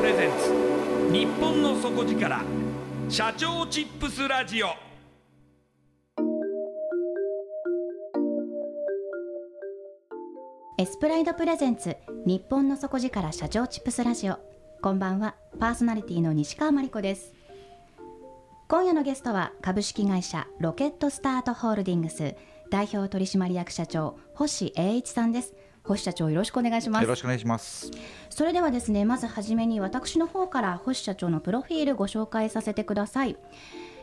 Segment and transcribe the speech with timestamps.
[0.00, 1.12] プレゼンツ。
[1.12, 2.42] 日本の底力。
[3.10, 4.68] 社長チップスラジオ。
[10.78, 11.98] エスプライドプレゼンツ。
[12.24, 14.38] 日本の底力社長チップスラジオ。
[14.80, 15.34] こんばんは。
[15.58, 17.34] パーソナリティの西川真理子です。
[18.68, 22.36] 今夜のゲストは株式会社ロケットスタートホールディングス。
[22.70, 25.54] 代表取締役社長星栄一さんです。
[25.84, 27.90] 星社長よろしくお願いしますよろしくお願いします。
[28.28, 33.36] それではですねまずはじめに私の方から星社長のプロフィールご紹介させてください、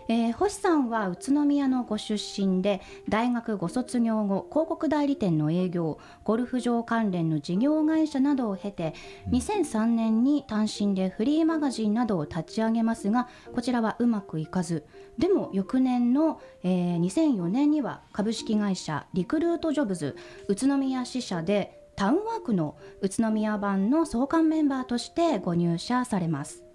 [0.10, 8.94] えー星さんは宇都宮のご出身で大学ご卒業後広告代理店の営業ゴルフ場関連の事業会社などを経て
[9.32, 14.86] 2003年に単身でフリーマガジンなどを立ち上げますがこちらはうまくいかず
[15.18, 20.16] でも翌年の、えー2004年には株式会社リクルートジョブズ
[20.48, 26.67] 宇都宮支社でタウンワークの宇都宮版の創刊メンバーとしてご入社されます。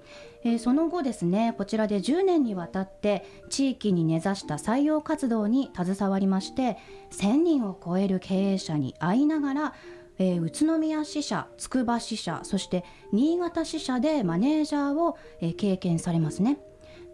[0.44, 6.78] えーその後ですねこちらで10年にわたって地域に根ざした採用活動に携わりまして
[7.10, 9.74] 1000人を超える経営者に会いながら、
[10.18, 16.58] えー宇都宮支社つくば支社そして新潟支社でマネージャーを、えー経験されますね。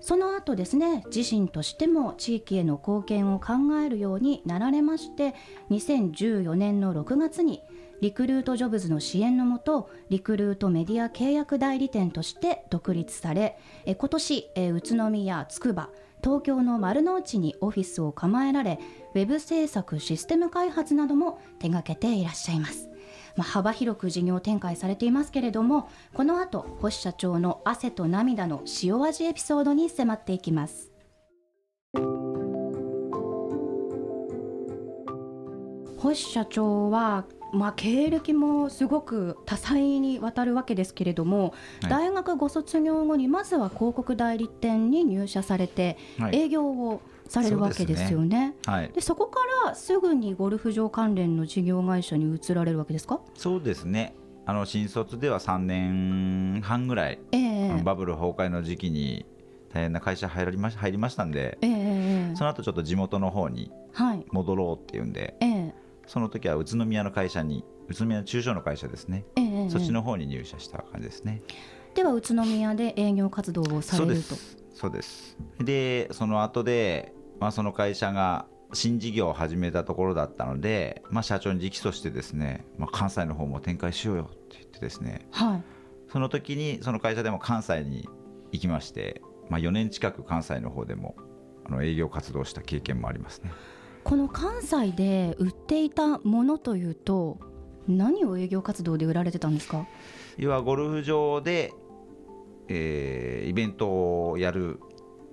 [0.00, 5.34] その後ですね自身としても地域への貢献を考えるようになられまして
[5.70, 7.62] 2014年の6月に
[8.00, 15.90] リクルートジョブズの支援のもとリクルートメディア契約代理店として独立されえ今年え宇都宮つくば
[16.22, 18.78] 東京の丸の内にオフィスを構えられ
[19.14, 22.88] ウェブ制作システム開発なども手掛けていらっしゃいます。
[23.36, 30.90] まあ、幅広く事業展開されていますけれどもこの後星社長の汗と涙の塩味エピソードに迫っていきます
[35.98, 41.90] 星社長は、まあ、経歴もすごく多彩にわたるわけですけれども、はい。
[41.90, 46.36] 大学ご卒業後にまずは広告代理店に入社されて、はい。
[46.36, 48.54] 営業をされるわけですよね。
[48.66, 48.90] はい。
[48.92, 53.20] で、そこからすぐにゴルフ場関連の事業会社に移られるわけですか？
[53.34, 54.14] そうですね。
[54.46, 57.70] あの新卒では3年半ぐらい、ええ。
[57.70, 59.26] あのバブル崩壊の時期に
[59.74, 62.36] 大変な会社入りまし入りましたんで、ええええ。
[62.36, 64.24] その後ちょっと地元の方にはい。
[64.30, 65.57] 戻ろうっていうんで、ええ
[66.08, 69.24] その時は宇都宮の会社に宇都宮の中小の会社ですね。
[69.36, 71.42] ええそっちの方に入社した感じですね。
[71.94, 74.58] では宇都宮で営業活動をされるとそうです。
[74.74, 75.38] そうです。
[75.60, 85.62] で、その後で、まあその会社が新事業を始めたところだったので、まあ社長に直訴してですね、まあ関西の方も展開しようよって言ってですね、はい
[86.10, 88.08] その時にその会社でも関西に
[88.52, 91.16] 行きまして、まあ、4年近く関西の方でも
[91.66, 93.52] あの営業活動をした経験もありますね
[94.04, 97.38] この関西で売っていたものというと
[97.86, 99.86] 何を営業活動で売られてたんですか？
[100.36, 101.72] 要はゴルフ場で、
[102.68, 104.80] えーイベントをやる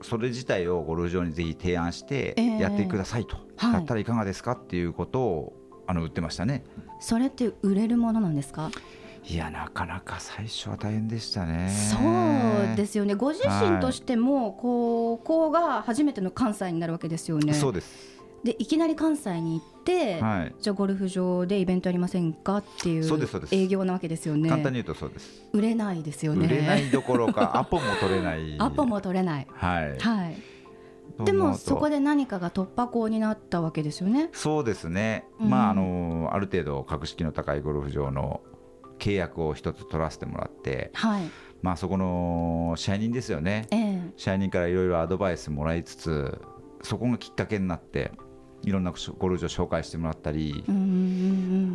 [0.01, 2.59] それ自体をゴルフ場にぜひ提案してええ。
[2.59, 3.73] やってくださいと、はい。
[3.73, 5.53] だったらいかがですかっていうことを
[5.88, 6.63] あの売ってましたね。
[7.00, 8.71] それって売れるものなんですか？
[9.27, 11.69] いやなかなか最初は大変でしたね。
[11.69, 13.15] そうですよね。
[13.15, 17.53] ご自身としても、こうこうが初めての関西になるわけですよね。
[17.53, 18.14] そうです
[18.45, 20.56] でいきなり関西に行って、はい。
[20.62, 23.56] じゃあゴルフ場でイベントやりませんかっていうそうですそうです。
[23.56, 24.50] 営業なわけですよね。
[24.50, 26.45] 簡単に言うとそうです、売れないですよね。
[26.45, 28.56] 売れないどころか アポも取れない。
[28.59, 29.47] アポも取れない。
[29.51, 29.97] はい。
[29.97, 30.38] はい。
[31.25, 34.30] でもそこで何かが突破口になったわけですよね。
[34.31, 35.50] そうですね、うん。
[35.50, 38.42] まああのある程度格式の高いゴルフ場の
[39.00, 41.24] 契約を一つ取らせてもらって、はい。
[41.63, 43.65] まあ、そこの支配人ですよね。
[43.71, 44.13] ええ。
[44.18, 46.39] 支配人からいろいろアドバイスもらいつつ
[46.86, 48.12] そこがきっかけになって
[48.63, 50.63] いろんなゴルフ場紹介してもらったり、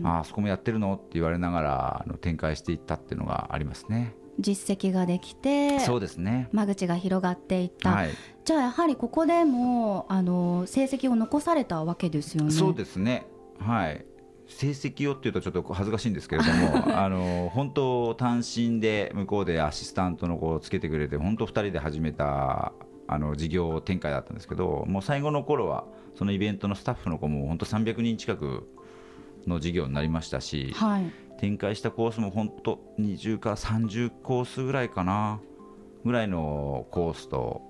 [0.05, 4.15] ああそこもやってるのって言われながらあの展開していったっていうのがありますね。
[4.39, 8.11] 実績ができてそうですね間口が広がっていった、はい、
[8.45, 13.27] じゃあやはりここでもあの成績を残されたわけですよねそうですね
[13.59, 14.05] はい
[14.51, 22.73] 成績をっていうとちょっと恥ずかしいんですけれどもあの本当単身で向こうでアシスタントの子をつけてくれて本当2人で始めた
[23.07, 25.85] あの事業展開だったんですけどもう最後の頃は
[26.21, 28.69] そのイベントのスタッフの子も本当300人近く
[29.47, 31.11] の事業になりましたしはい。
[31.39, 35.41] 展開したコースも本当20から30コースぐらいかな
[36.05, 37.63] ぐらいのコースと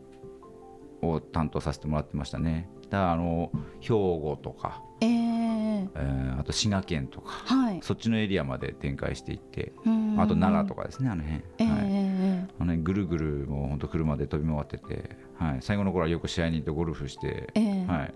[1.00, 2.68] を担当させてもらってましたね。
[2.90, 7.78] だからあの兵庫とか、えええーあと滋賀県とかはい。
[7.82, 10.20] そっちのエリアまで展開していってうん。
[10.20, 11.78] あと奈良とかですねあの辺、ええはい。
[11.84, 18.14] えあの辺ぐるぐるもう本当車で飛び回ってて、はい、最後の頃はよく試合に行ってゴルフして、えええはい、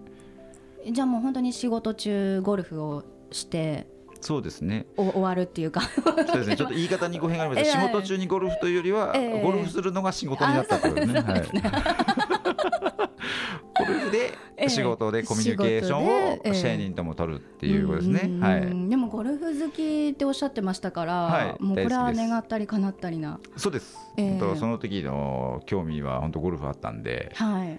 [0.90, 3.86] じゃあもう本当に仕事中ゴルフをして
[4.24, 4.86] そうですね。
[4.96, 5.82] お終わるっていうか。
[5.82, 6.56] そうですね。
[6.56, 7.66] ちょっと言い方に語弊があります。
[7.66, 7.72] ええ。
[7.72, 9.42] 仕事中にゴルフというよりは、ええ。
[9.42, 11.20] ゴルフするのが仕事になったというね。
[11.20, 11.42] はい。
[13.78, 14.62] ゴルフええ。
[14.62, 16.54] で仕事でコミュニケーションを仕事でええ。
[16.54, 18.20] 支配人とも取るっていうことですね。
[18.24, 21.62] うんはい、でもゴルフ好きっておっしゃってましたから、はい。
[21.62, 23.40] もうこれは願ったり叶ったりな。
[23.58, 23.98] そうです。
[24.16, 24.30] ええ。
[24.38, 27.78] 本当その時の興味は本当ゴルフあったんで、はい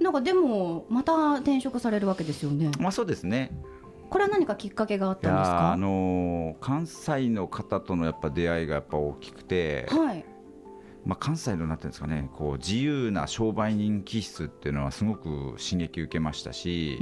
[0.00, 3.50] なんかでもまた転職されるわけですよねまあそうですね。
[4.10, 5.72] これは何かきっかけがあっいたんですか？
[5.72, 10.24] あのー関西の方とのやっぱ出会いがやっぱ大きくて、はい
[11.04, 16.98] まあ関西のなんていうんですかね、こう自由な商売人気質っていうのはすごく刺激受けましたし。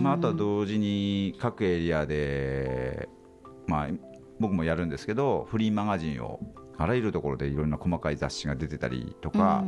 [0.00, 3.08] まあ、あとは同時に各エリアで、
[3.66, 3.88] まあ、
[4.40, 6.40] 僕もやるんですけどフリーマガジンを
[6.78, 9.62] あらゆるところでいろんな細かい雑誌が出てたりとか、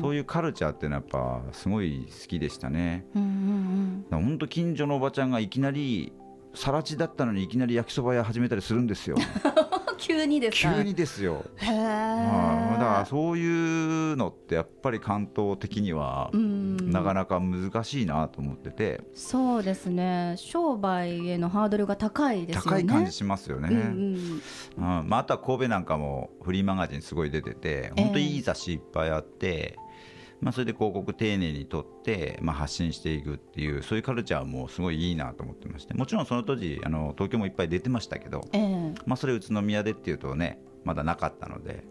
[0.00, 1.06] そういういうカルチャーっていうのはや
[1.40, 3.06] っぱすごい好きでしたね。
[3.14, 6.12] うんうんだから本当近所のおばちゃんがいきなり
[6.54, 9.16] 更地だったのにいきなり焼きそば屋始めたりするんですよ。
[9.16, 9.20] う
[9.94, 10.74] ん急にですか？
[10.74, 16.90] 急にですよ、へえからそういうのってやっぱり関東的にはうん。
[16.90, 20.34] なかなか難しいなと思ってて、そうですね。
[20.36, 22.70] 商売へのハードルが高いですよね。
[22.70, 23.68] 高い感じしますよね。
[23.70, 25.08] うんうんうん。
[25.08, 29.78] まあ、あとは神戸なんかもフリーマガジンすごい出てて本当にいい雑誌いっぱいあって、
[30.40, 35.94] まあ、それで広告丁寧に取って、まあ、発信していくっていうそういうカルチャーもすごいいいなと思ってまして。
[35.94, 38.94] もちろんその当時あの東京もいっぱい出てましたけど、ええ。
[39.06, 41.84] まあ、それ宇都宮でっていうとねまだなかったので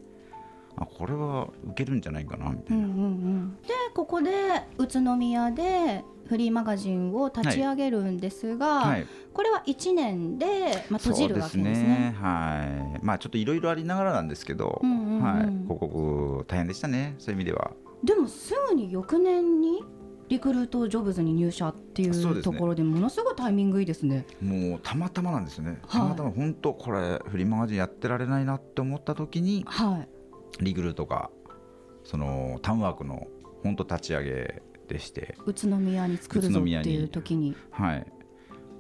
[0.77, 2.85] あこれは受けるんじゃないかなみたいな。
[2.85, 3.57] うんうんうん。
[3.61, 4.31] でここで
[4.77, 9.07] 宇都宮でフリーマガジンを立ち上げるんですが、はい。
[9.33, 11.75] これは1年で、まあ、閉じるわけですね。
[11.75, 12.15] すね。
[12.19, 13.05] はい。
[13.05, 15.21] まあちょっといろいろありながらなんですけど、うんうんうん。
[15.21, 17.15] はい、広告大変でしたね。
[17.17, 17.71] そういう意味では。
[18.03, 19.83] でもすぐに翌年に
[20.31, 24.25] リクルートジョブズに入社っていうところでものすごいタイミングいいですね。
[24.41, 26.01] もうたまたまなんですよね、はい。
[26.01, 30.20] たまたま本当これフリーマガジンやってられないなって思った時にはい
[30.60, 31.31] リグルとか
[32.03, 33.27] そのタウンワークの
[33.63, 37.55] 本当立ち上げでして宇都宮に作るぞっていう時に。
[37.72, 38.05] はい。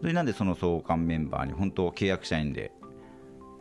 [0.01, 2.71] それなんでその創刊メンバーに本当契約社員で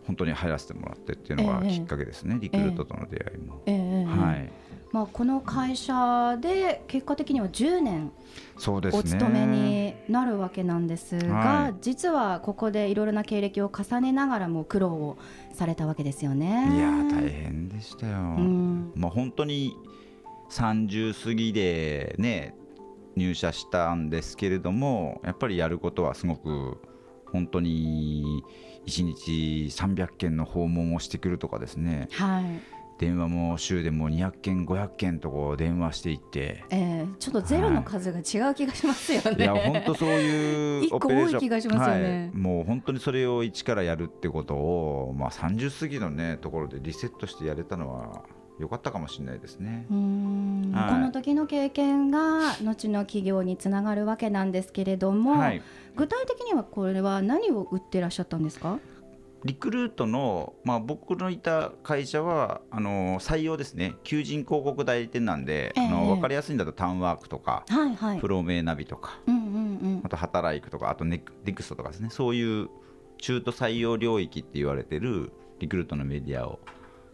[0.07, 1.71] 本当に入らせてもらってっていうのがええ。
[1.71, 4.05] きっかけですね、リクルートとの出会いも、ええ。
[4.05, 4.51] はい
[4.93, 8.13] まあ、この会社で結果的には10年
[8.67, 11.75] お勤めになるわけなんですが、はい。
[11.81, 15.17] 実はここでいろいろな経歴を重ねながらも苦労を
[15.55, 16.47] されたわけですよね。
[16.75, 18.93] いやー大変でしたよ、うん。
[18.97, 19.77] まあ、本当に
[20.51, 22.57] 30過ぎでね
[23.15, 26.81] 入社したんですけれどもやっぱりやることはすごく
[27.27, 28.43] 本当に
[28.87, 32.09] 1日300件の訪問をしてくるとかですね。
[32.13, 32.45] はい
[33.01, 36.65] 電話も週でもう200件500件とこう電話していって。
[36.69, 39.37] えー、ちょっとゼロの数が違う気がしますよね。
[39.39, 39.41] い。
[39.41, 42.31] や本当そういう一個多い気がしますよね。
[42.35, 48.23] はい、もう本当にそれを一からやるってことを、まあ、30過ぎの、ね、ところでリセットしてやれたのは
[48.59, 49.87] 良かったかもしれないですね。
[49.91, 50.73] うーん。
[50.75, 50.93] はい。
[50.93, 55.63] この時の経験が後の企業につながるわけなんですけれども、はい、
[55.97, 58.79] 具体的にはこれは何を売ってらっしゃったんですか？
[59.45, 68.21] リクルートの、まあ、僕のいた会社はあの採用ですね、求人広告代理店なんで、ええあの分かりやすいんだとタウンワークとか、はいはい。
[68.21, 68.29] プ。
[68.29, 69.49] ロメイナビとか、うんうんう
[70.01, 70.01] ん。
[70.05, 72.69] あと働いくとか、あとネクネクストとかですね、そういう
[73.19, 76.61] 中途採用領域って言われてるリクルートのメディアを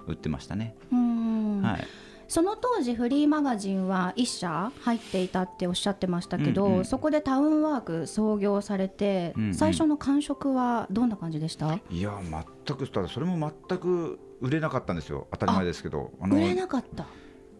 [0.07, 0.75] 売ってましたね。
[0.91, 6.85] はいその当時フリーマガジンは1社入っていたっておっしゃってましたけど、うんうん。
[6.85, 9.55] そこでタウンワーク創業されて、うんうん。
[9.55, 11.79] 最初の感触はどんな感じでした？
[11.91, 12.19] いや
[12.67, 15.29] 全くただそれも全く売れなかったんですよ。
[15.31, 16.11] 当たり前ですけど。
[16.21, 17.07] あ売れなかった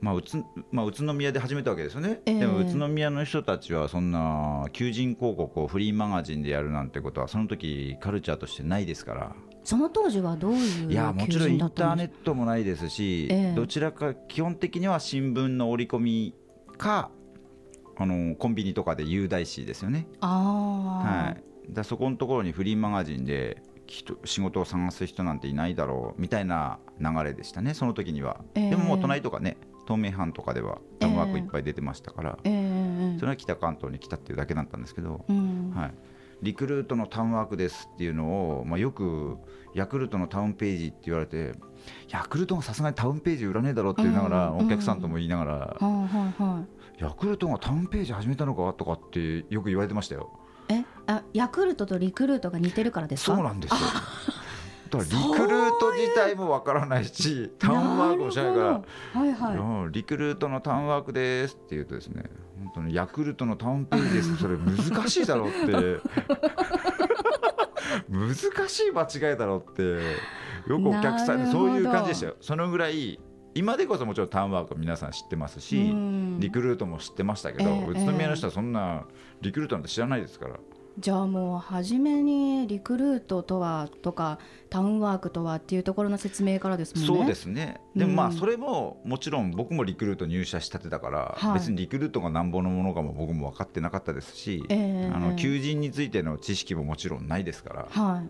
[0.01, 2.39] まあ宇都まあ、宇都宮で始めたわけですよね、ええ。
[2.39, 9.37] でも宇都宮の人たちはそんな求人広告をフリーマガジンでやるなんてことはその時カルチャーとしてないですから。
[9.65, 13.55] その当時はどういういやもちろんインターネットトもないですし、ええ。
[13.55, 16.35] どちらか基本的には新聞の折り込み
[16.79, 17.11] か
[17.97, 28.45] あのコンビニとかで有題紙ですよね、ああ、はい、だそこのところにフリーマガジンで人仕事を探す人なんていないだろうみたいな流れでしたね、その時には。
[28.55, 28.71] ええ。
[28.71, 32.51] でももう隣とかね、東名阪とかではタウンワークいっぱい出てましたから、え
[33.17, 33.19] え。
[33.19, 35.73] それは北関東に来たっていうだけだったんですけど、うん。
[35.75, 35.95] はい、
[36.43, 39.39] リクルートのタウンワークですっていうのを、まあ、よく
[39.75, 41.53] ヤクルトのタウンページって言われて、
[42.09, 45.99] ヤクルトがさすがにタウンページ売らねえだろうって言いながら、うんお客さんとも言いながら、はいは
[46.39, 50.31] いはいヤクルトがタウンページ始めたのかとかってよく言われてましたよ。
[50.71, 50.83] え？
[51.07, 53.37] あヤクルトとリクルートが似てるからですか？
[53.37, 53.79] そうなんですよ。
[54.99, 58.67] だからリクルート自体もわからないし、タウンワークもしないから。
[58.67, 59.57] はいはい。
[59.57, 62.25] うんリクルートのタウンワークですって言うとですね
[62.59, 64.37] 本当にヤクルトのタウンページです。
[64.37, 64.77] それ難
[65.09, 66.01] しいだろうって。
[68.09, 68.35] 難
[68.69, 69.83] しい間違いだろうって。
[70.69, 72.37] よくお客さんそういう感じでしたよ。
[72.41, 73.21] そのぐらい
[73.55, 76.41] 今でこそもちろんタウンワーク皆さん知ってますしうん。
[76.41, 77.87] リクルートも知ってましたけど、ええ。
[77.87, 79.07] 宇都宮の人はそんな
[79.41, 80.57] リクルートなんて知らないですから、
[80.99, 84.39] じゃあもう初めにリクルートとはとか
[84.71, 87.07] タウンワークとはっていうところの説明からですもんね。
[87.19, 87.81] そうですね。
[87.95, 91.55] でもまうんあそれももちろん僕もリクルート入社したてだから、はい。
[91.55, 98.29] 別にリクルートがなんぼのものかも僕も分かってなかったですし、ええあの求人についての知識ももちろんないですからはい。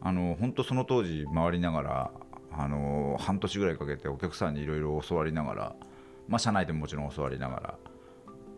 [0.00, 2.10] あの本当その当時回りながら
[2.50, 5.76] あの半年ぐらいかけてお客さんにいろいろ教わりながら、
[6.28, 7.56] まあ、社内でももちろん教わりなが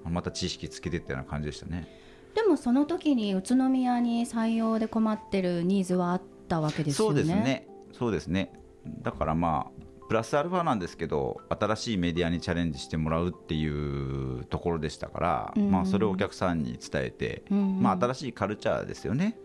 [0.04, 2.07] らまた知識つけていったような感じでしたね。
[2.34, 7.22] でもその時に宇都宮に採用で困ってるニーズはあったわけですそうよね。
[7.22, 7.68] ですね。
[7.92, 8.52] そうですね。
[9.02, 15.70] だからまあプラスアルファなんですけど新しいメディアにチャレンジしてもらうっていうところでしたから、うん。
[15.70, 17.82] まあ、それをお客さんに伝えて、うん。
[17.82, 19.38] まあ、新しいカルチャーですよね。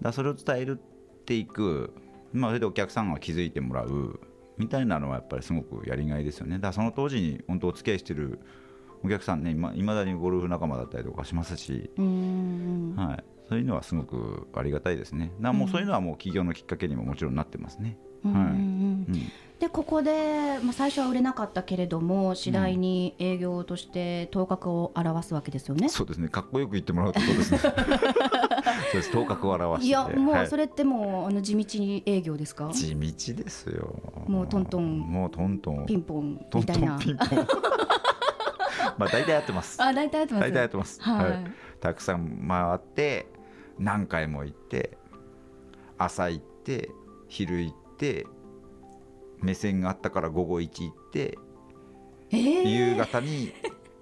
[0.00, 1.92] だそれを伝えるっていく、
[2.32, 4.20] まあ、それでお客さんが気づいてもらう
[4.58, 6.58] みたいなのはやっぱりすごくやりがいですよね。
[6.58, 8.38] だその当時に本当お付き合いしてる
[9.06, 15.26] お客さんねいま未だにゴルフ仲間だったりとかしますし、うんはい、そういうのはすごくありがたいですね。
[15.26, 18.44] だからもうそういうのはもう起業のきっかけにももちろんなってますね、うんうんうん。
[18.44, 18.50] う
[19.12, 19.32] ん。
[19.58, 25.88] でここで、まあ、最初は売れなかったけれども次第に営業として頭角を現すわけですよね。
[25.88, 26.28] そうですね。
[26.28, 27.58] かっこよく言ってもらうとそうですね。
[27.62, 29.10] そうです。
[29.12, 29.88] 頭角を表して。
[29.88, 30.44] いやもはい。
[30.44, 32.68] うそれってもうあの地道に営業ですか？
[32.72, 33.94] 地道ですよ。
[34.26, 34.98] もうトントン。
[34.98, 35.86] もうトントン。
[35.86, 36.96] ピンポントントみたいな。
[36.96, 37.28] ンピンポン
[38.98, 39.80] まあ大体やってます。
[39.82, 40.42] あ大体やってます。
[40.42, 41.44] 大体やってます、はい。
[41.80, 43.26] たくさん回って
[43.78, 44.96] 何回も行って
[45.98, 46.90] 朝行って
[47.28, 48.26] 昼行って
[49.40, 51.38] 目線があったから午後1行って
[52.30, 52.92] えー。
[52.92, 53.52] 夕方に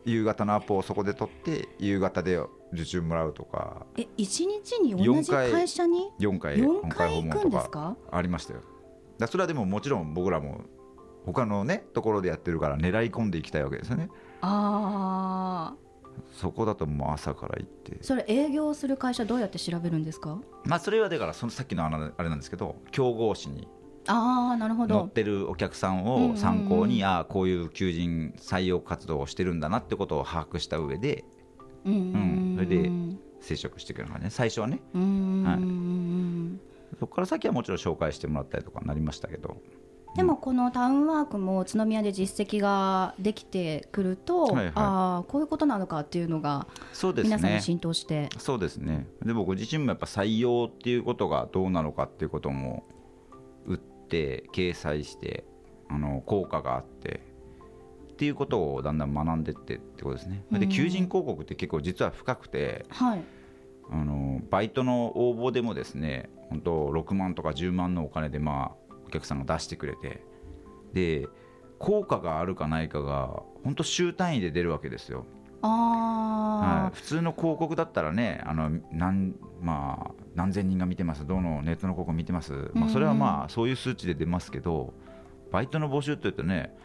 [0.04, 2.38] 夕方のアポをそこで取って夕方で
[2.72, 3.86] 受注もらうとか。
[3.96, 7.70] え一日に同じ会社に？4回4本回行くんですとか？
[7.70, 8.60] かありましたよ。
[9.18, 10.62] だそれはでももちろん僕らも
[11.24, 14.08] 他のねところでやってるから狙い込んでいきたいわけですよね
[14.40, 15.76] ああ
[16.32, 17.98] そこだともう朝から行って。
[18.02, 20.38] それ営業する会社どうやって調べるんですか？
[20.64, 23.68] まあそれはだからそのさっきのあのあれなんですけど競合誌に
[24.06, 24.94] ああなるほど。
[24.96, 31.24] 乗ってるお客さんを参考に、ああこういう求人採用活動をしてるんだなってことを把握した上で
[31.84, 32.00] うんうんう
[32.52, 32.54] ん。
[32.56, 32.90] それで
[33.40, 34.30] 接触していくような感じね。
[34.30, 34.80] 最初はね。
[34.94, 36.60] はいうん
[37.00, 39.56] そこから先はもちろん紹介してもらったりとかになりましたけど
[40.16, 44.72] でもこのタウンワークも宇都宮で実績ができてくると、はいはい。
[44.74, 47.36] ああこういうことなのかっていうのがそうですね。
[47.36, 49.06] 皆さんに浸透して、そうですね。
[49.24, 52.84] で僕自身もやっぱ採用っていうことがどうなのかっていうことも
[53.66, 55.44] 打って掲載して
[55.88, 57.20] ああの効果があって
[58.12, 60.44] っていうことをだんだん学んでってってことですね。
[60.52, 60.68] でうん。
[60.68, 63.24] 求人広告って結構実は深くてはい。
[63.90, 68.83] あのバイトの応募でもですね本当6万とか10万のお金でまあお
[69.14, 70.22] 客さんが出してくれて
[70.92, 71.26] で
[71.78, 75.26] 効果があるかないかが本当週単位で出るわけですよ。
[75.62, 84.92] はあい、普通の広告だったらねあの何,、まあ、何千人が見てますどのネットの広告見てます、まあ、それはまあそういう数値で出ますけど
[85.50, 86.76] バイトの募集というとね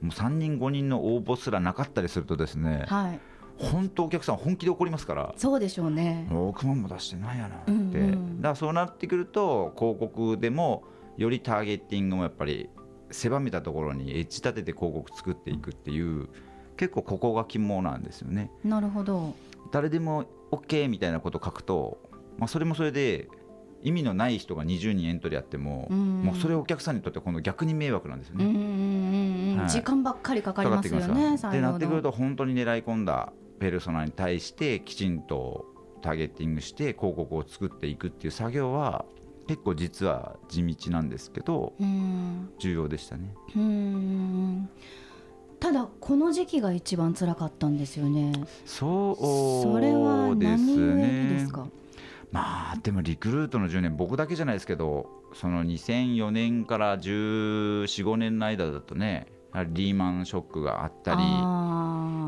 [0.00, 3.20] もう3人5人の応募すらなかったりするとですねあはい。
[3.56, 5.32] 本当お客さん本気で怒りますから。
[5.36, 6.26] そうでしょうね。
[6.28, 8.36] 6万も出してないやなって、うんうん。
[8.38, 10.82] だからそうなってくると広告でも
[11.16, 12.68] よりターゲッティングもやっぱり
[13.10, 16.28] 狭めたところにエッジ立てて広告作っていくっていう
[16.76, 18.50] 結構ここが肝なんですよね。
[18.64, 19.34] なるほど。
[19.70, 21.98] 誰でも OK みたいなことを書くと、
[22.38, 23.28] まあ、それもそれで
[23.82, 26.22] 意味のない人が20人エントリーやっても、うん。
[26.22, 28.44] もうそれはお客さんにとって今度逆に迷惑なんですよね。
[28.46, 29.70] うんうんはい。
[29.70, 35.66] 時間ばっかりかかりますよねきでなってくるとと本当に狙い込んだペルソナに対してきちんと
[36.02, 39.04] ターゲッティングして広告を作っていくっていう作業は
[39.46, 43.34] 結構実は地道なんですけどうん重要でしたね。
[43.56, 44.68] うん
[45.60, 48.32] ただこの時期が一番辛かったんですよね。
[48.66, 51.66] そうそれはですねですか？
[52.32, 59.28] まあでもリクルートの10年僕だけじゃないですけどその2004年から1415年の間だとね
[59.68, 61.18] リーマンショックがあったり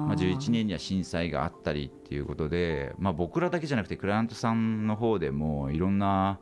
[0.06, 6.38] まあ、11年には震災があったりっていうことで、まあ、僕らだけじゃなくてクライアントさんの方でもいろんな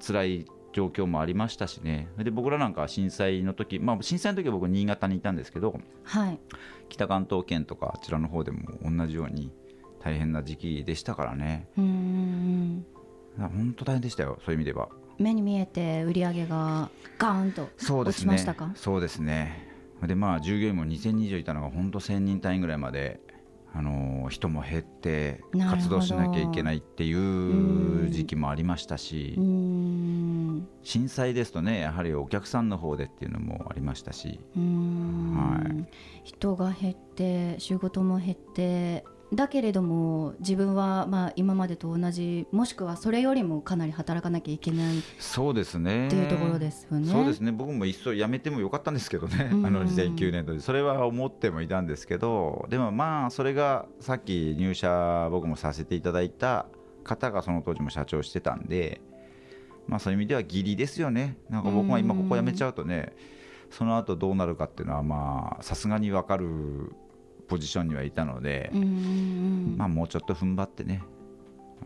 [0.00, 2.08] 辛い状況もありましたしね。
[2.18, 6.38] で僕らなんかは震災の時、まあ、震災の時は僕新潟にいたんですけどはい。
[6.88, 9.50] 北関東圏とかあちらの方でも同じように
[10.00, 11.68] 大変な時期でしたからね。
[11.76, 12.84] うん
[13.38, 14.88] 本当大変でしたよそういう意味では。
[15.18, 16.88] 目に見えて売り上げが
[17.18, 18.70] ガーンと落ちましたか？
[18.76, 19.66] そうですね。
[20.06, 23.20] でまあ従業員も2000人以上いたのが本当1000人単位ぐらいまで
[23.78, 29.34] あのー人も減って活動しなきゃいけないっていう時期もありましたし
[30.82, 34.40] 震災ですとねやはりお客さんの方でっていうのもありましたし。
[34.54, 35.88] はい。
[36.24, 46.08] 人が減って仕事も減ってだけれども自分はまあ今までと同じもしくはそれよりもかなり働かなきゃいけないっそうですね。
[46.08, 47.12] ていうところですよね。
[47.12, 47.52] そうですね。
[47.52, 49.66] 僕もいっそ辞めてもよかったんですけどね、うん。
[49.66, 50.60] あの2009年度で。
[50.60, 56.66] それは思ってもいたんですけどでもまあそれがさっき入社僕もさせていただいた
[57.04, 59.00] 方がその当時も社長してたんで、
[59.86, 61.36] まあ、そういう意味では義理ですよね。
[61.50, 63.12] なんか僕が今ここ辞めちゃうとね
[63.70, 66.92] その後どうなるかっていうのはまあさすがに分かる
[67.48, 68.70] ポジションにはいたので、
[69.76, 71.02] まあ、もうちょっと踏ん張ってね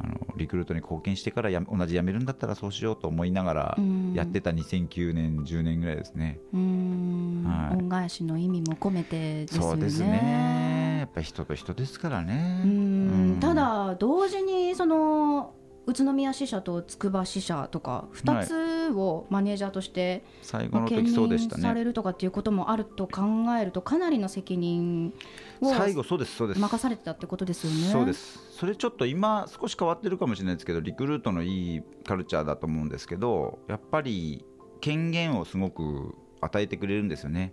[0.01, 4.13] あのリクルートに貢献してからや同じ辞めるんだったらそうしようと思いながらうん。
[4.15, 6.39] やってた2009年10年ぐらいですね。
[6.53, 7.77] はい。
[7.77, 9.69] 恩返しの意味も込めてですよね。
[9.71, 10.99] そうですね。
[11.01, 13.37] やっぱり人と人ですからね。
[13.41, 15.55] ただ同時にその
[15.87, 18.45] 宇都宮支社と筑波支社とか2
[18.91, 21.39] つをマネージャーとして、最後まあ兼任。
[21.61, 23.23] されるとかっていうこともあると考
[23.61, 25.13] えるとかなりの責任
[25.61, 26.61] を最後そうですそうです。
[26.61, 27.91] 任されてたってことですよね。
[27.91, 34.45] そうですそれちょっと今少し変わってるかもしれないですけどリクルートのいいカルチャーだと思うんですけどやっぱり
[34.81, 37.53] 権限をすごく与えてくれるんですよね。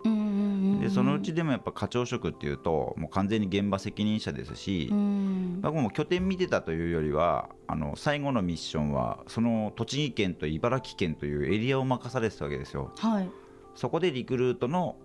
[0.80, 5.60] でそのうちでもやっぱ課長職っていうともう完全に現場責任者ですし、うん。
[5.60, 12.92] 僕も拠点見てたというよりはあの最後のミッションはその栃木県と茨城県というエリアを任されてたわけですよ。
[12.96, 13.30] はい。
[13.74, 14.96] そこでリクルートの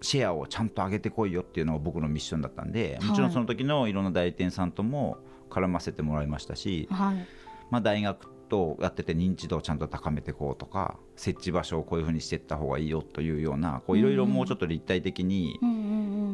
[0.00, 5.18] シェアをちゃんと上げてこいよっていうのが僕のミッションだったんでもちろはいんその時のいろんな代理店さんとも
[5.50, 7.26] 絡ませてもらいましたし、はい。
[7.70, 15.58] まあ、大学とやってて認知度をちゃんと高めていこうとか設置場所をこういうふうにしていった方がいいよというようなこういろいろもうちょっと立体的に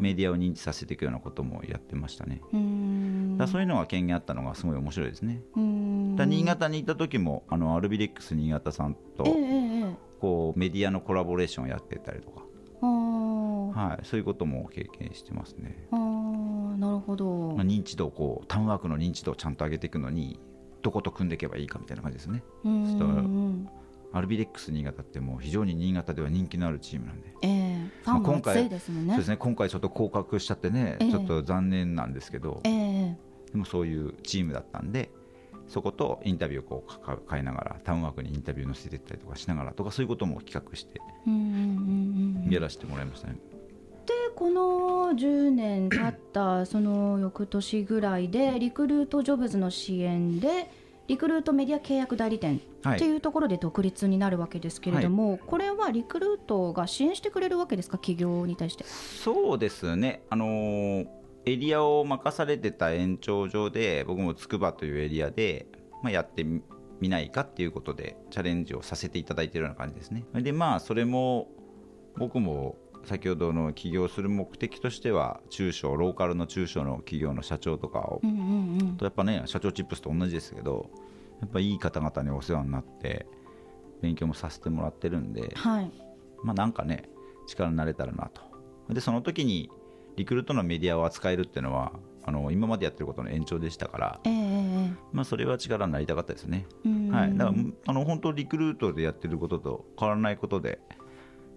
[0.01, 2.41] メディアを認知させていくようなこともやってましたね。
[2.53, 3.39] うん。
[3.39, 5.43] だそういうのが権限あったのがすごい面白いですね。
[5.57, 6.17] うん。
[6.17, 9.25] だ新潟に行った時もあのアルビレックス新潟さんと
[10.21, 12.43] こうメディアのコラボレーションをやってたりとか、
[13.79, 15.89] はい、そういうことも経験してますね。
[16.79, 17.55] なるほど。
[17.57, 20.39] まあ、認知度をこうタウンワークの認知度をちゃんと上げていくのに
[20.85, 22.45] どこと組んでいけばいいかみたいな感じですね。
[24.13, 27.35] アルビレックス新潟ってもう非常に新潟では人気のあるチームなんで。
[27.43, 27.91] ええ。
[28.05, 29.15] ファンも熱いですもんね。
[29.15, 29.37] そうですね。
[29.39, 31.11] 今回ちょっと降格しちゃってね、ええ。
[31.11, 33.17] ちょっと残念なんですけど、ええ。
[33.51, 35.11] でもそういうチームだったんで
[35.69, 41.45] そことインタビューをこう変えながらタウンワークにインタビュー載せていったりとかしながらとかそういうことも企画してうんうんう
[42.43, 42.53] んうん。
[42.53, 43.35] やらせてもらいましたね。
[43.35, 43.54] で
[44.37, 50.71] この10年経ったその翌年ぐらいでリクルートジョブズの支援で
[51.07, 52.97] リクルートメディア契約代理店はい。
[52.97, 57.97] っていうところで独立になるわけですけれども、これはリクルートが支援してくれるわけですか？
[57.99, 58.85] 企業に対して。
[58.85, 61.07] そうですね、あのー
[61.47, 65.67] エリアを任されてた延長上で、僕もつくばというエリアで、
[66.03, 66.63] まあ、やってみ
[67.01, 70.25] みないかっていうことで、チャレンジをさせていただいているような感じですね。
[70.35, 71.49] で、まあ、それも
[72.17, 78.97] 僕も先ほどの起業する目的としては、中小、ローカルの中小の企業の社長とかをうんうんうん。
[78.97, 80.91] とやっぱね社長チップスと同じですけど
[81.41, 83.27] やっぱいい方々にお世話になって
[84.03, 85.91] 勉強もさせてもらってるんではい。
[86.43, 87.09] まあなんかね
[87.47, 88.43] 力になれたらなと。
[88.89, 89.71] でその時に
[90.17, 91.93] リクルートのメディアを扱えるっていうのは
[92.27, 97.11] あの今までやってることの延長でしたから、ええええまあ、それは力になりたかったですね、うん。
[97.11, 100.81] はい、だからあの本当リクルートでやってることと変わらないことで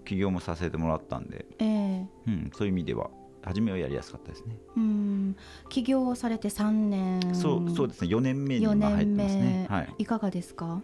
[0.07, 2.05] 起業もさせてもらったんで、ええ。
[2.27, 3.09] うん、そういう意味では
[3.43, 5.35] 初めはやりやすかったですね、うん。
[5.69, 7.35] 起業されて3年。
[7.35, 8.07] そうそうですね。
[8.07, 9.67] 4年目に4今入って年ますね。
[9.69, 10.81] 目、はい、いかがですか？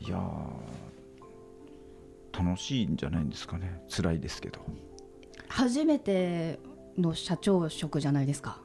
[0.00, 0.24] いやー
[2.44, 3.82] 楽しいんじゃないんですかね。
[3.88, 4.60] 辛いですけど。
[5.48, 6.58] 初めて
[6.98, 8.60] の社長職じゃないですか？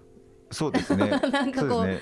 [0.49, 1.09] そうですね。
[1.31, 1.99] なんかこうね。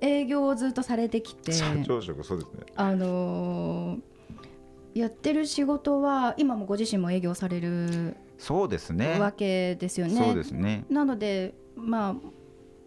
[0.00, 1.52] 営業をずっとされてきて。
[1.52, 2.60] 社長職そうですね。
[2.76, 4.00] あのー
[4.94, 9.18] やってる仕事は今もご自身も営業されるそうですね。
[9.18, 10.16] わけですよね。
[10.16, 10.84] そうですね。
[10.90, 12.14] なのでまあ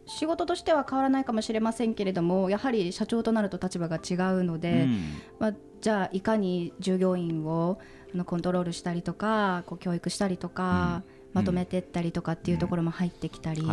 [0.05, 4.99] 仕事としては変わらないかもしれませんけれどもやはり社長となると立場が違うので、うん。
[5.39, 7.79] まあ、じゃあいかに従業員を
[8.13, 13.63] あのコントロールしたりとかこう教育したりとか、うんまとめてったりとかっていうところも入ってきたり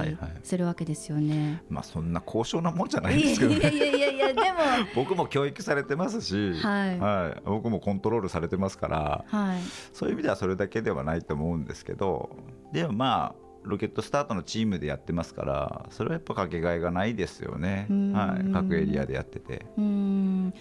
[0.42, 1.62] するわけですよね。
[1.68, 3.58] まあそんな高尚なもんじゃないですけどね。
[3.58, 4.58] いやいやいやいやでも。
[4.94, 7.42] 僕も教育されてますし、はい。
[7.44, 9.60] 僕もコントロールされてますからはい。
[9.92, 12.30] そういう意味ではそれだけではないと思うんですけど
[12.72, 17.86] でもまあロケットスタートのチームでやってますからそれはやっぱかけがえがないですよね。
[17.90, 18.12] う、ん。
[18.12, 19.66] はい、各エリアでやってて。
[19.76, 20.54] うん。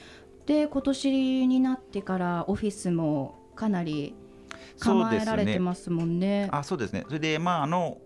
[0.46, 4.16] で今年になってからオフィスもかなり
[4.80, 6.48] 構えられてますもんね。
[6.52, 7.04] あそうですね。
[7.08, 8.00] それでまああの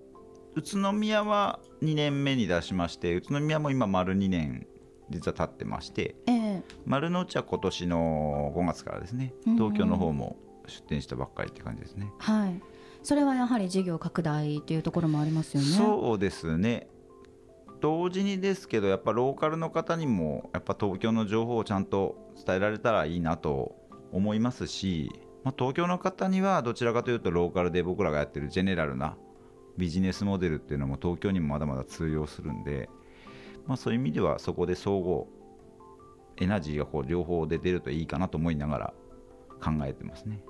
[0.55, 4.67] 宇都宮は2年目に出しまして宇都宮も今丸2年
[5.09, 6.63] 実は経ってましてええ。
[6.85, 9.55] 丸の内は今年の5月からですねうん。
[9.55, 10.37] 東京の方も
[10.67, 12.61] 出店したばっかりって感じですね、はい、
[13.03, 15.67] それはやはり事業拡大というところもありますよね。
[15.67, 16.87] そうですね。
[17.81, 23.75] 同時にですけどやっぱローカルの方にもやっぱ東京の情報をちゃんと伝えられたらいいなと
[24.13, 25.11] 思いますし、
[25.43, 29.17] まあ、東京の方にはどちらかというとローカルで僕らがやってるジェネラルな
[29.77, 32.89] ビジネスモデルっていうのも東京にもまだまだ通用するんで、
[33.65, 35.27] まあ、そういう意味ではそこで総合
[36.37, 38.93] エナジーがこう両方で出るといいかなと思いながら
[39.61, 40.43] 考えてますね。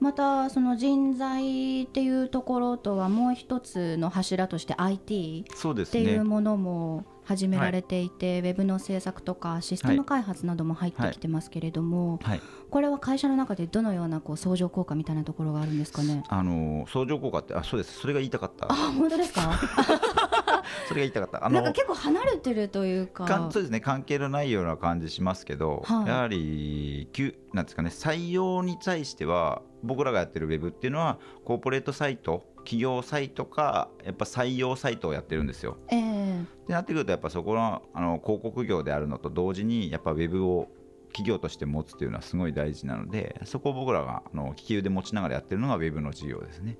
[0.00, 16.24] またその人材っていうところとはもう一つの柱として IT そうですねっていうものも始められていて、ウェブの制作とかシステム開発なども入ってきてますけれども、はい、これは会社の中でどのようなこう相乗効果みたいなところがあるんですかね？
[16.28, 18.00] あの相乗効果ってあそうです。
[18.00, 18.66] それが言いたかった。
[18.70, 19.52] あ本当ですか？
[20.88, 21.46] それが言いたかった。
[21.46, 23.26] あなんか結構離れてるというか。
[23.52, 23.80] そうですね。
[23.80, 26.06] 関係のないような感じしますけど、はい。
[26.08, 35.76] やはりきゅなんですかね採用に対しては僕らがやってるウェブっていうのはコーポレートサイト企業サイトかやっぱ採用サイトをやってるんですよ。
[35.90, 40.68] ええってなってくるとやっぱそこのあの広告業であるのと同時にやっぱウェブを
[41.08, 46.78] 企業として持つっていうのはすごい大事なのでそこを僕らがあの利き腕持ちながらやってるのがウェブの事業ですね。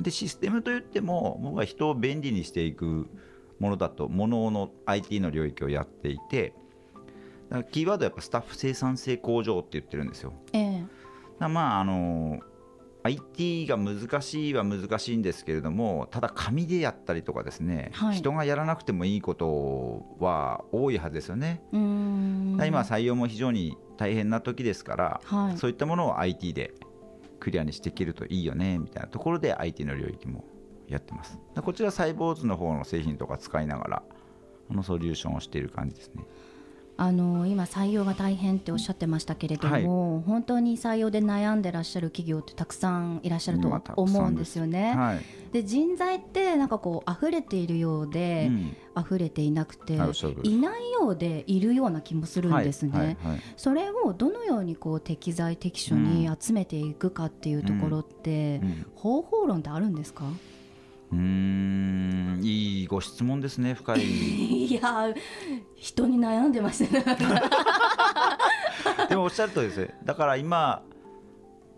[0.00, 3.08] でシステムといっても僕は人を便利にしていく
[3.58, 6.52] ものだとものの IT の領域をやっていて
[7.50, 10.32] だからキーワードはやっぱスタッフ生産性向上って言ってるんですよ。
[10.52, 10.88] ええだか
[11.40, 12.40] らまああの
[13.08, 21.62] IT が難しいは難しいんですけれどもただ紙でやったりとかですね、はい人がやらなくてもいいことは多いはずですよね。
[21.72, 26.74] 今採用も非常に大変な時ですから、はいそういったものを IT で
[27.38, 30.44] クリアにしていけるといいよねみたいなところで IT の領域も
[30.88, 31.38] やってます。
[31.62, 34.02] こちらサイボーズの方の製品とか使いながら
[34.70, 36.24] あのソリューションをしている感じですね。
[37.00, 44.94] あの今採用が大変っておっしゃってましたけれども、本当に採用で悩んでらっしゃる企業ってたくさんいらっしゃると思うんですよね。
[44.96, 45.20] はい。
[45.52, 52.90] で人材ってなんかこう溢れているようで、うん溢れていなくてはいないようでいるような気もするんですね。
[52.92, 60.24] はいはいはいそれをどのようにこう適材適所に集めていくかっていうところって、うん方法論ってあるんですか
[61.12, 62.40] うーん。
[62.42, 64.00] いいご質問ですね深い。
[64.66, 65.12] いや
[65.74, 67.16] 人に悩んでましたね。
[69.08, 69.80] でもおっしゃるとりです。
[69.80, 70.82] ねだから今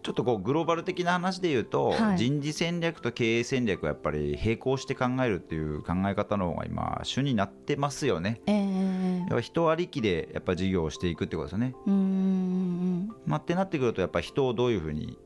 [0.03, 2.19] ちょっとこうグローバル的な話で言うと、はい。
[2.19, 8.40] 人事戦略と経営戦略はやっぱり並行して考えるっていう考え方の方が今主になってますよね。
[8.47, 9.19] ええ。
[9.21, 11.75] やっぱ人ありきでやっぱ事業をしていくってことですよね。
[11.87, 13.09] うーん。
[13.27, 15.19] まあ、ってなってくるとやっぱ人をどういうふうに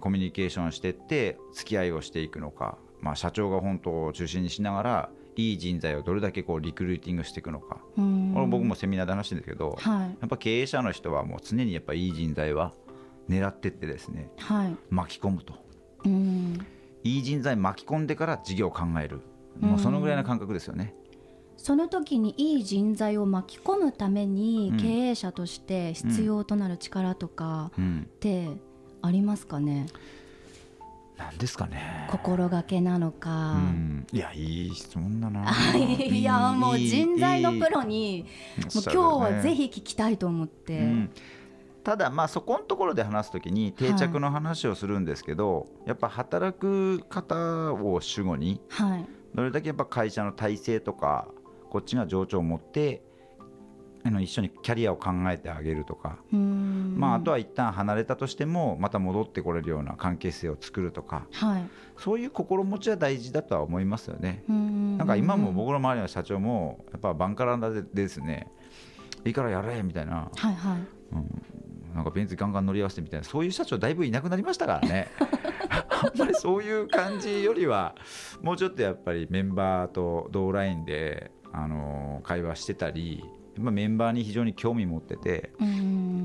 [0.00, 8.00] コミュニケーションしていって付き合いをしていくのか、まあ、社長が本当を中心にしながらいい人材をどれだけこうリクルーティングしていくのか、こ
[8.40, 10.08] れ僕もセミナーで話してるんですけど、はい。
[10.20, 12.72] やっぱ経営者の人はもう常にやっぱいい人材は
[13.28, 14.76] 狙ってってですねはい。
[14.90, 15.54] 巻き込むと。
[17.02, 19.20] いい人材巻き込んでから事業を考える。
[19.58, 20.94] もうそのぐらいの感覚ですよね。
[21.56, 24.78] その時にいい人材を巻き込むためにうん。
[24.78, 28.48] 経営者として必要となる力とかうん、って
[29.02, 29.86] ありますかね、なん
[31.38, 32.06] ですかね。
[32.10, 35.50] 心がけなのうか、ん、いやいい質問だな。
[35.78, 38.22] いやもう人材のプロにいい。
[38.22, 41.10] もう今日はぜひ聞きたいと思って、うん。
[41.82, 49.06] ただまあそこのところで話すときに定着の話をするんですけど、やっぱ働く方を主語にはい。
[49.34, 51.28] どれだけやっぱ会社の体制とか
[51.70, 53.02] こっちが情緒を持って
[54.02, 61.26] あの一緒にキャリアを考えてあげるとか、まあ、あとは一旦離れたとしてもまた戻ってこれるような関係性を作るとか。
[61.32, 61.68] はい。
[61.98, 64.42] そういう心持ちは大事だとは思いますよね。
[64.52, 64.96] ん。
[64.96, 68.48] なんか今も僕の周りの社長もやっぱバンカラでですね
[69.26, 70.30] いいからやれみたいな。
[70.34, 70.78] はいはい。
[71.94, 73.24] なんかベンツガンガン乗り合わせてみたいな。
[73.26, 75.08] そういう社長だいぶいなくなりましたからね。
[76.02, 77.94] あんまりそういう感じよりは
[78.40, 83.24] もうちょっとやっぱりメンバーと同ラインで、あのー会話してたり
[83.56, 85.52] やっぱメンバーに非常に興味持ってて、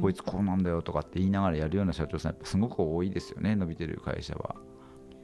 [0.01, 4.55] こいつこうなんだよとかって言いながらやるような社長さんやっぱすごく多いですよね伸びてる会社は。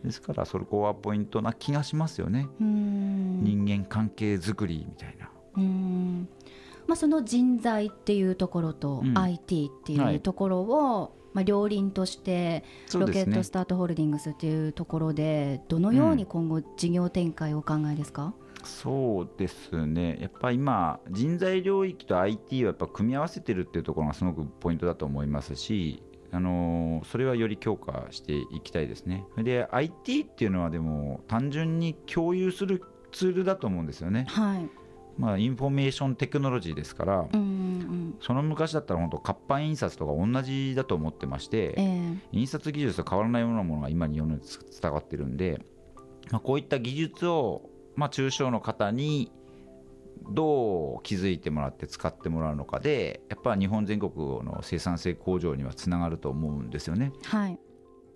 [0.03, 5.29] ですからそれこはポイントな気がしますよね、人間関係づくりみたいな。
[6.87, 9.17] まあ、その人材っていうところとうん。
[9.17, 29.25] IT ってはいいうところを、まあ、両輪としてロケットスタートホールディングスっていうところでどのように今後事業展開をお考えですか、そうですね、やっぱ今、人材領域と IT をやっぱ組み合わせてるっていうところがすごくポイントだと思いますし、あのーそれはより強化していきたいですね。
[29.37, 34.25] で、IT っていうのはでも、単純に共有するツールだと思うんですよね。
[34.29, 34.69] はい
[35.17, 44.37] まあ、インフォメーションテクノロジーですから、うんうんその昔だったら本当、活版印刷とか同じだと思ってまして、ええ印刷技術と変わらないようなものが今に世に
[44.81, 45.61] 伝わってるんで、
[46.29, 49.31] まあ、こういった技術を、まあ、中小の方に
[50.29, 57.11] どう気づいてもらって使ってもらうのかでやっぱ日本全国の生産性向上にはつながると思うんですよね。
[57.25, 57.59] はい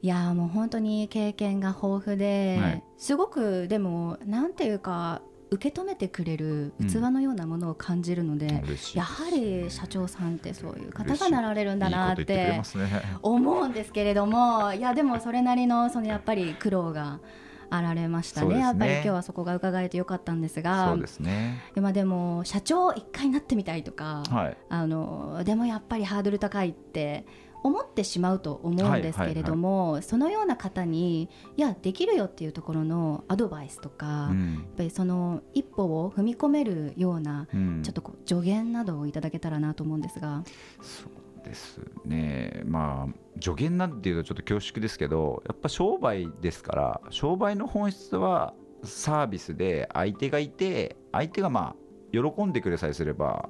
[0.01, 12.61] いやーもう本当に経験が豊富で、はいすごくでもなんていうか受け止めてくれるうん器のようなものを感じるので、嬉しいやはり社長さんってそういう方がなられるんだなって。
[13.23, 17.19] 思うんですけれどもいやでもそれなりのそのやっぱり苦労が
[17.69, 21.61] あられましたねねやっぱり今日はそこが伺えてよかったんですがそうですね。
[21.73, 24.57] でまあでも社長一回なってみたいとか、はい。
[24.69, 27.25] あのでもやっぱりハードル高いって
[27.63, 34.65] 思ってしまうと思うんですけれども、そのような方にいやできるよっていうところのアドバイスとか、うやっん。
[34.77, 40.43] ぱりその一歩を踏み込めるような、うんちょっとこう助言などをいただけたらなと思うんですが。
[40.81, 48.53] そうですね、まあ、助言なんていうとちょっと恐縮ですけど、やっぱ商売ですから、商売の本質は
[48.83, 51.75] サービスで相手がいて、相手がまあ
[52.11, 53.49] 喜んでくれさえすれば、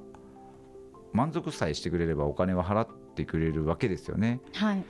[1.12, 4.40] 満足さえしてくれればお金は払ってくれるわけですよね。
[4.52, 4.84] はい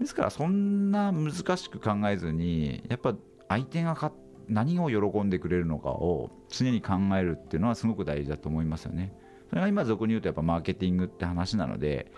[0.00, 3.14] ですから、そんな難しく考えずに、やっぱ
[3.48, 4.12] 相手がか
[4.48, 9.14] 何を喜んでくれるのかを常に考えるっていうのはすごく大事だと思いますよね。
[9.48, 12.10] それが今、俗に言うとやっぱマーケティングって話なので、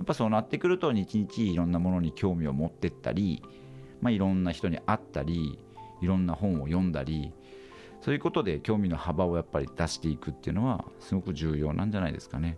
[0.00, 3.42] やっぱそうなってくると、日々いろんなものに興味を持ってったり、
[4.00, 5.58] まあ、いろんな人に会ったり、
[6.00, 7.34] いろんな本を読んだり、
[8.00, 12.56] そういうことで興味の幅をやっぱり出していくっていうのは、すごく重要なんじゃないですかね。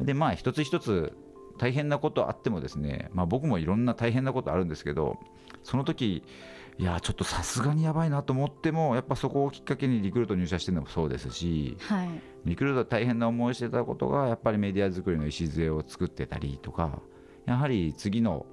[0.00, 1.12] で、まあ、一つ一つ
[1.56, 5.20] 大変なことあってもですね、まあ、僕もいろんな大変なことあるんですけど、
[5.62, 6.24] その時
[6.78, 12.08] いや、ちょっとさすがにやばいなと思っても、やっぱそこをきっかけにリクルート入社してるのもそうですし、はい
[12.44, 17.00] リクルート大変な思いしてたことが、やっぱりメディア作りの礎を作ってたりとか、
[17.46, 18.46] やはり次の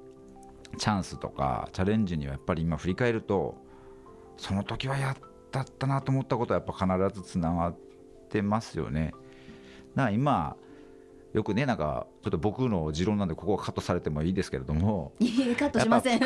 [0.77, 3.57] チャンスとかチャレンジにはやっぱり今振り返ると、
[4.37, 5.15] その時はやっ
[5.51, 7.77] たったなと思ったことはやっぱ必ずつながっ
[8.29, 9.11] てますよね。
[9.95, 10.55] だから今
[11.33, 16.19] よくね、なんかちょっと僕の持論なんで、ここはカットされてもいいですけれども、いいカットしません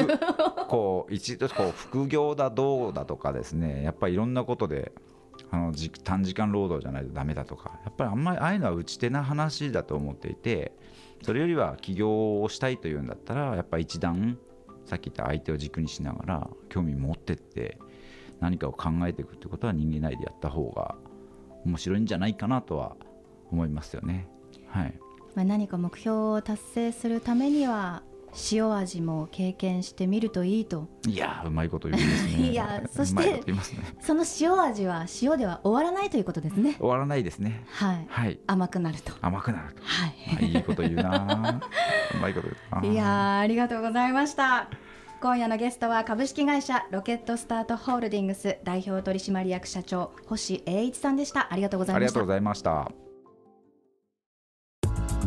[0.68, 4.92] こう一度こう副業だどうだとかですねやっぱりいろんなことで
[5.52, 10.72] あのじ短時間労働じゃないとダメだとかやっぱりあんまりああいうのは打ち手な話だと思っていて
[11.22, 14.38] それよりは起業をしたいというんだったらやっぱ一段
[14.86, 17.78] さっき言った相手を軸にしながら興味持ってって
[18.40, 20.96] 何かを考えていくってことは人間内でやった方が
[21.66, 22.96] 面白いんじゃないかなとは
[23.52, 24.28] 思いますよね。
[24.74, 24.94] はい、
[25.36, 28.04] まあ、何か目標を達成するためには
[28.52, 30.88] 塩味も経験してみるといいと。
[31.08, 32.50] いやーうまいこと言うんですね。
[32.50, 33.42] いや そしてね。
[34.02, 36.76] その塩味は塩では終わらないということですね。
[36.80, 38.06] 終わらないですねはい。
[38.10, 38.40] はい。
[38.48, 39.14] 甘くなると。
[39.22, 39.84] 甘くなると。
[39.84, 40.14] はい。
[40.42, 41.62] あいいこと言うな
[42.16, 44.68] うまいこと言うないやーありがとうございました。
[45.22, 51.48] 今夜のゲストは株式会社ロケットスタートホールディングス代表取締役社長星栄一さんでした。
[51.54, 52.06] ありがとうございました。
[52.06, 53.03] ありがとうございました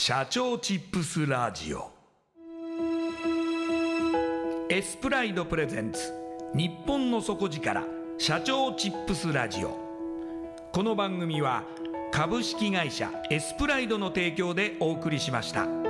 [0.00, 1.90] 社長チップスラジオ
[4.70, 6.12] エスプライドプレゼンツ
[6.54, 7.84] 日本の底力
[8.16, 9.76] 社長チップスラジオ
[10.72, 11.64] この番組は
[12.12, 15.87] 株式会社エスプライドの提供でお送りしました。